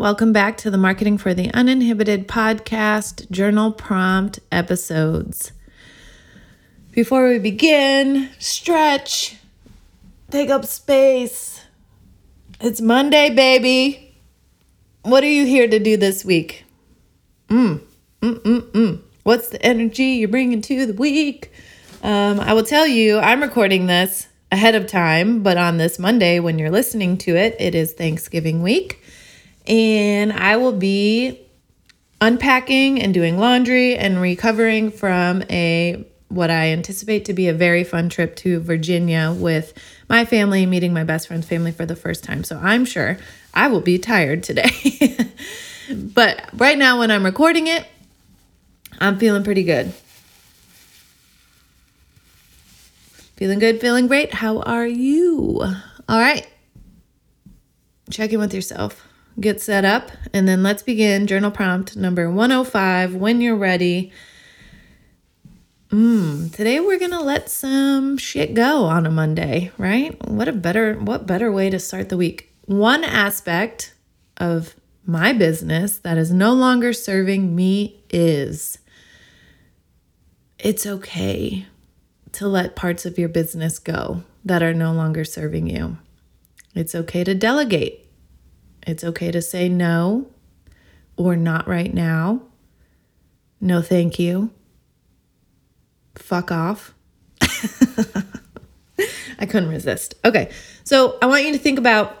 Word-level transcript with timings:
Welcome 0.00 0.32
back 0.32 0.56
to 0.56 0.70
the 0.70 0.78
Marketing 0.78 1.18
for 1.18 1.34
the 1.34 1.52
Uninhibited 1.52 2.26
podcast 2.26 3.30
journal 3.30 3.70
prompt 3.70 4.40
episodes. 4.50 5.52
Before 6.92 7.28
we 7.28 7.38
begin, 7.38 8.30
stretch, 8.38 9.36
take 10.30 10.48
up 10.48 10.64
space. 10.64 11.66
It's 12.62 12.80
Monday, 12.80 13.28
baby. 13.28 14.16
What 15.02 15.22
are 15.22 15.30
you 15.30 15.44
here 15.44 15.68
to 15.68 15.78
do 15.78 15.98
this 15.98 16.24
week? 16.24 16.64
Mm, 17.50 17.82
mm, 18.22 18.38
mm, 18.38 18.60
mm. 18.70 19.00
What's 19.24 19.50
the 19.50 19.62
energy 19.62 20.04
you're 20.04 20.30
bringing 20.30 20.62
to 20.62 20.86
the 20.86 20.94
week? 20.94 21.52
Um, 22.02 22.40
I 22.40 22.54
will 22.54 22.64
tell 22.64 22.86
you, 22.86 23.18
I'm 23.18 23.42
recording 23.42 23.84
this 23.84 24.28
ahead 24.50 24.74
of 24.74 24.86
time, 24.86 25.42
but 25.42 25.58
on 25.58 25.76
this 25.76 25.98
Monday, 25.98 26.40
when 26.40 26.58
you're 26.58 26.70
listening 26.70 27.18
to 27.18 27.36
it, 27.36 27.54
it 27.58 27.74
is 27.74 27.92
Thanksgiving 27.92 28.62
week 28.62 29.02
and 29.70 30.32
I 30.32 30.56
will 30.56 30.72
be 30.72 31.40
unpacking 32.20 33.00
and 33.00 33.14
doing 33.14 33.38
laundry 33.38 33.96
and 33.96 34.20
recovering 34.20 34.90
from 34.90 35.44
a 35.48 36.04
what 36.28 36.50
I 36.50 36.68
anticipate 36.68 37.24
to 37.26 37.32
be 37.32 37.48
a 37.48 37.54
very 37.54 37.82
fun 37.82 38.08
trip 38.08 38.36
to 38.36 38.60
Virginia 38.60 39.34
with 39.36 39.72
my 40.08 40.24
family, 40.24 40.66
meeting 40.66 40.92
my 40.92 41.04
best 41.04 41.28
friend's 41.28 41.46
family 41.46 41.72
for 41.72 41.86
the 41.86 41.96
first 41.96 42.22
time. 42.24 42.44
So 42.44 42.58
I'm 42.58 42.84
sure 42.84 43.16
I 43.54 43.68
will 43.68 43.80
be 43.80 43.98
tired 43.98 44.42
today. 44.42 44.70
but 45.94 46.50
right 46.54 46.78
now, 46.78 46.98
when 46.98 47.10
I'm 47.10 47.24
recording 47.24 47.66
it, 47.66 47.86
I'm 49.00 49.18
feeling 49.18 49.42
pretty 49.42 49.64
good. 49.64 49.92
Feeling 53.36 53.58
good, 53.58 53.80
feeling 53.80 54.06
great. 54.06 54.34
How 54.34 54.60
are 54.60 54.86
you? 54.86 55.62
All 56.08 56.18
right. 56.18 56.46
Check 58.10 58.32
in 58.32 58.38
with 58.38 58.52
yourself 58.52 59.09
get 59.40 59.60
set 59.60 59.84
up, 59.84 60.10
and 60.32 60.46
then 60.46 60.62
let's 60.62 60.82
begin 60.82 61.26
journal 61.26 61.50
prompt 61.50 61.96
number 61.96 62.30
105 62.30 63.14
when 63.14 63.40
you're 63.40 63.56
ready. 63.56 64.12
Mm, 65.90 66.52
today 66.52 66.78
we're 66.78 66.98
to 67.00 67.20
let 67.20 67.50
some 67.50 68.16
shit 68.16 68.54
go 68.54 68.84
on 68.84 69.06
a 69.06 69.10
Monday, 69.10 69.72
right? 69.76 70.16
What 70.28 70.46
a 70.46 70.52
better 70.52 70.94
what 70.94 71.26
better 71.26 71.50
way 71.50 71.68
to 71.70 71.80
start 71.80 72.10
the 72.10 72.16
week. 72.16 72.54
One 72.66 73.02
aspect 73.02 73.94
of 74.36 74.76
my 75.04 75.32
business 75.32 75.98
that 75.98 76.16
is 76.16 76.30
no 76.30 76.52
longer 76.52 76.92
serving 76.92 77.56
me 77.56 78.04
is 78.10 78.78
it's 80.58 80.86
okay 80.86 81.66
to 82.32 82.46
let 82.46 82.76
parts 82.76 83.04
of 83.04 83.18
your 83.18 83.28
business 83.28 83.78
go 83.78 84.22
that 84.44 84.62
are 84.62 84.74
no 84.74 84.92
longer 84.92 85.24
serving 85.24 85.66
you. 85.66 85.98
It's 86.74 86.94
okay 86.94 87.24
to 87.24 87.34
delegate. 87.34 88.06
It's 88.86 89.04
okay 89.04 89.30
to 89.30 89.42
say 89.42 89.68
no 89.68 90.26
or 91.16 91.36
not 91.36 91.68
right 91.68 91.92
now. 91.92 92.42
No, 93.60 93.82
thank 93.82 94.18
you. 94.18 94.50
Fuck 96.16 96.50
off. 96.50 96.94
I 99.38 99.46
couldn't 99.46 99.68
resist. 99.68 100.14
Okay, 100.24 100.50
so 100.84 101.18
I 101.20 101.26
want 101.26 101.44
you 101.44 101.52
to 101.52 101.58
think 101.58 101.78
about 101.78 102.16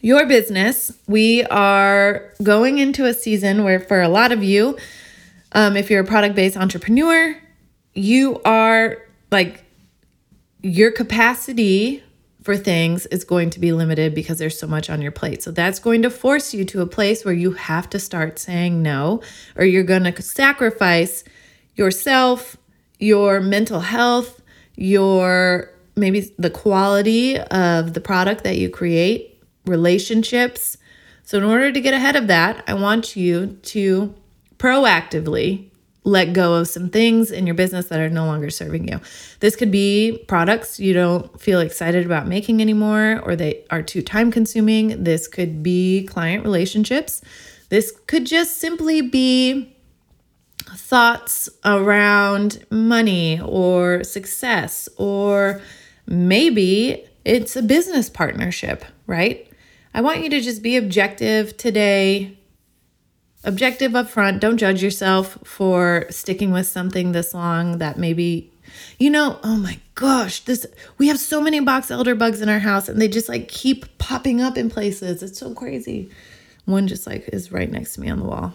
your 0.00 0.26
business. 0.26 0.92
We 1.06 1.44
are 1.44 2.32
going 2.42 2.78
into 2.78 3.04
a 3.04 3.14
season 3.14 3.64
where, 3.64 3.80
for 3.80 4.00
a 4.00 4.08
lot 4.08 4.32
of 4.32 4.42
you, 4.42 4.76
um, 5.52 5.76
if 5.76 5.90
you're 5.90 6.02
a 6.02 6.06
product 6.06 6.34
based 6.34 6.56
entrepreneur, 6.56 7.36
you 7.94 8.40
are 8.44 8.98
like 9.30 9.64
your 10.62 10.90
capacity 10.90 12.02
for 12.42 12.56
things 12.56 13.06
is 13.06 13.24
going 13.24 13.50
to 13.50 13.60
be 13.60 13.72
limited 13.72 14.14
because 14.14 14.38
there's 14.38 14.58
so 14.58 14.66
much 14.66 14.88
on 14.88 15.02
your 15.02 15.12
plate. 15.12 15.42
So 15.42 15.50
that's 15.50 15.78
going 15.78 16.02
to 16.02 16.10
force 16.10 16.54
you 16.54 16.64
to 16.66 16.80
a 16.80 16.86
place 16.86 17.24
where 17.24 17.34
you 17.34 17.52
have 17.52 17.90
to 17.90 17.98
start 17.98 18.38
saying 18.38 18.82
no, 18.82 19.22
or 19.56 19.64
you're 19.64 19.82
going 19.82 20.04
to 20.04 20.22
sacrifice 20.22 21.22
yourself, 21.74 22.56
your 22.98 23.40
mental 23.40 23.80
health, 23.80 24.40
your 24.76 25.70
maybe 25.96 26.32
the 26.38 26.50
quality 26.50 27.38
of 27.38 27.92
the 27.92 28.00
product 28.00 28.44
that 28.44 28.56
you 28.56 28.70
create, 28.70 29.42
relationships. 29.66 30.76
So, 31.24 31.38
in 31.38 31.44
order 31.44 31.70
to 31.70 31.80
get 31.80 31.94
ahead 31.94 32.16
of 32.16 32.26
that, 32.28 32.64
I 32.66 32.74
want 32.74 33.16
you 33.16 33.58
to 33.62 34.14
proactively 34.58 35.69
let 36.04 36.32
go 36.32 36.54
of 36.54 36.68
some 36.68 36.88
things 36.88 37.30
in 37.30 37.46
your 37.46 37.54
business 37.54 37.88
that 37.88 38.00
are 38.00 38.08
no 38.08 38.24
longer 38.24 38.48
serving 38.48 38.88
you. 38.88 39.00
This 39.40 39.54
could 39.54 39.70
be 39.70 40.24
products 40.28 40.80
you 40.80 40.94
don't 40.94 41.40
feel 41.40 41.60
excited 41.60 42.06
about 42.06 42.26
making 42.26 42.60
anymore 42.60 43.20
or 43.22 43.36
they 43.36 43.64
are 43.70 43.82
too 43.82 44.00
time 44.00 44.30
consuming. 44.30 45.04
This 45.04 45.28
could 45.28 45.62
be 45.62 46.06
client 46.06 46.42
relationships. 46.42 47.20
This 47.68 47.92
could 48.06 48.26
just 48.26 48.58
simply 48.58 49.02
be 49.02 49.76
thoughts 50.76 51.48
around 51.64 52.64
money 52.70 53.40
or 53.40 54.04
success, 54.04 54.88
or 54.96 55.60
maybe 56.06 57.06
it's 57.24 57.56
a 57.56 57.62
business 57.62 58.08
partnership, 58.08 58.84
right? 59.06 59.48
I 59.94 60.00
want 60.00 60.22
you 60.22 60.30
to 60.30 60.40
just 60.40 60.62
be 60.62 60.76
objective 60.76 61.56
today 61.56 62.39
objective 63.44 63.94
up 63.94 64.08
front. 64.08 64.40
Don't 64.40 64.58
judge 64.58 64.82
yourself 64.82 65.38
for 65.44 66.06
sticking 66.10 66.52
with 66.52 66.66
something 66.66 67.12
this 67.12 67.34
long 67.34 67.78
that 67.78 67.98
maybe, 67.98 68.52
you 68.98 69.10
know, 69.10 69.38
oh 69.42 69.56
my 69.56 69.78
gosh, 69.94 70.40
this 70.40 70.66
we 70.98 71.08
have 71.08 71.18
so 71.18 71.40
many 71.40 71.60
box 71.60 71.90
elder 71.90 72.14
bugs 72.14 72.40
in 72.40 72.48
our 72.48 72.58
house 72.58 72.88
and 72.88 73.00
they 73.00 73.08
just 73.08 73.28
like 73.28 73.48
keep 73.48 73.98
popping 73.98 74.40
up 74.40 74.56
in 74.56 74.70
places. 74.70 75.22
It's 75.22 75.38
so 75.38 75.54
crazy. 75.54 76.10
One 76.64 76.86
just 76.86 77.06
like 77.06 77.28
is 77.32 77.50
right 77.50 77.70
next 77.70 77.94
to 77.94 78.00
me 78.00 78.10
on 78.10 78.18
the 78.18 78.24
wall. 78.24 78.54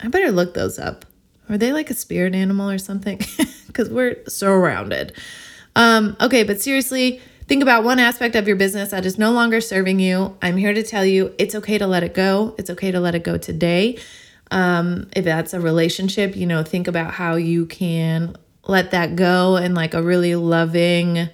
I 0.00 0.08
better 0.08 0.32
look 0.32 0.54
those 0.54 0.78
up. 0.78 1.04
Are 1.48 1.58
they 1.58 1.72
like 1.72 1.90
a 1.90 1.94
spirit 1.94 2.34
animal 2.34 2.70
or 2.70 2.78
something? 2.78 3.20
Because 3.66 3.88
we're 3.88 4.18
surrounded. 4.28 5.14
Um, 5.76 6.14
okay, 6.20 6.42
but 6.42 6.60
seriously, 6.60 7.22
think 7.46 7.62
about 7.62 7.84
one 7.84 7.98
aspect 7.98 8.36
of 8.36 8.46
your 8.46 8.56
business 8.56 8.90
that 8.90 9.06
is 9.06 9.16
no 9.16 9.32
longer 9.32 9.62
serving 9.62 9.98
you. 9.98 10.36
I'm 10.42 10.58
here 10.58 10.74
to 10.74 10.82
tell 10.82 11.06
you 11.06 11.34
it's 11.38 11.54
okay 11.54 11.78
to 11.78 11.86
let 11.86 12.02
it 12.02 12.12
go. 12.12 12.54
It's 12.58 12.68
okay 12.68 12.90
to 12.90 13.00
let 13.00 13.14
it 13.14 13.24
go 13.24 13.38
today. 13.38 13.98
Um, 14.52 15.08
if 15.16 15.24
that's 15.24 15.54
a 15.54 15.60
relationship, 15.60 16.36
you 16.36 16.46
know, 16.46 16.62
think 16.62 16.86
about 16.86 17.14
how 17.14 17.36
you 17.36 17.64
can 17.64 18.36
let 18.68 18.90
that 18.90 19.16
go 19.16 19.56
in 19.56 19.74
like 19.74 19.94
a 19.94 20.02
really 20.02 20.34
loving 20.34 21.28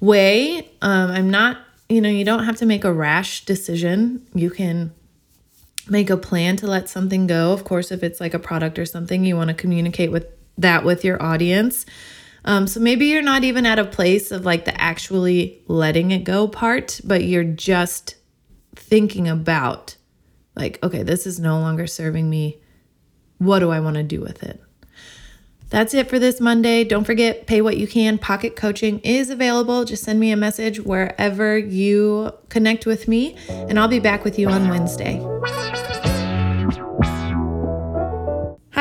way. 0.00 0.70
Um, 0.80 1.10
I'm 1.10 1.30
not, 1.30 1.58
you 1.88 2.00
know, 2.00 2.08
you 2.08 2.24
don't 2.24 2.44
have 2.44 2.56
to 2.58 2.66
make 2.66 2.84
a 2.84 2.92
rash 2.92 3.44
decision. 3.44 4.26
You 4.34 4.50
can 4.50 4.92
make 5.88 6.10
a 6.10 6.16
plan 6.16 6.56
to 6.58 6.66
let 6.66 6.88
something 6.88 7.26
go. 7.26 7.52
Of 7.52 7.64
course, 7.64 7.90
if 7.90 8.02
it's 8.02 8.20
like 8.20 8.34
a 8.34 8.38
product 8.38 8.78
or 8.78 8.86
something, 8.86 9.24
you 9.24 9.36
want 9.36 9.48
to 9.48 9.54
communicate 9.54 10.12
with 10.12 10.26
that 10.56 10.84
with 10.84 11.04
your 11.04 11.20
audience. 11.20 11.84
Um, 12.44 12.66
so 12.66 12.78
maybe 12.78 13.06
you're 13.06 13.22
not 13.22 13.42
even 13.42 13.66
at 13.66 13.78
a 13.78 13.84
place 13.84 14.30
of 14.30 14.44
like 14.44 14.64
the 14.64 14.80
actually 14.80 15.62
letting 15.66 16.12
it 16.12 16.24
go 16.24 16.46
part, 16.46 17.00
but 17.02 17.24
you're 17.24 17.42
just 17.42 18.14
thinking 18.76 19.28
about 19.28 19.96
like, 20.56 20.78
okay, 20.82 21.02
this 21.02 21.26
is 21.26 21.40
no 21.40 21.58
longer 21.58 21.86
serving 21.86 22.28
me. 22.28 22.58
What 23.38 23.58
do 23.58 23.70
I 23.70 23.80
want 23.80 23.96
to 23.96 24.02
do 24.02 24.20
with 24.20 24.42
it? 24.42 24.60
That's 25.70 25.92
it 25.92 26.08
for 26.08 26.20
this 26.20 26.40
Monday. 26.40 26.84
Don't 26.84 27.04
forget, 27.04 27.48
pay 27.48 27.60
what 27.60 27.76
you 27.76 27.88
can. 27.88 28.16
Pocket 28.16 28.54
coaching 28.54 29.00
is 29.00 29.28
available. 29.28 29.84
Just 29.84 30.04
send 30.04 30.20
me 30.20 30.30
a 30.30 30.36
message 30.36 30.78
wherever 30.78 31.58
you 31.58 32.32
connect 32.48 32.86
with 32.86 33.08
me, 33.08 33.36
and 33.48 33.78
I'll 33.78 33.88
be 33.88 33.98
back 33.98 34.22
with 34.22 34.38
you 34.38 34.48
on 34.48 34.68
Wednesday. 34.68 35.18